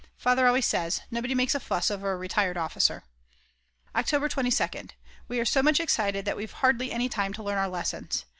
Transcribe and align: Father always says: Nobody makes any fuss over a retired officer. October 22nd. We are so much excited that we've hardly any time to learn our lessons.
Father 0.17 0.47
always 0.47 0.65
says: 0.65 1.01
Nobody 1.11 1.35
makes 1.35 1.53
any 1.53 1.63
fuss 1.63 1.91
over 1.91 2.11
a 2.11 2.17
retired 2.17 2.57
officer. 2.57 3.03
October 3.95 4.27
22nd. 4.27 4.93
We 5.27 5.39
are 5.39 5.45
so 5.45 5.61
much 5.61 5.79
excited 5.79 6.25
that 6.25 6.35
we've 6.35 6.51
hardly 6.53 6.91
any 6.91 7.07
time 7.07 7.33
to 7.33 7.43
learn 7.43 7.59
our 7.59 7.69
lessons. 7.69 8.25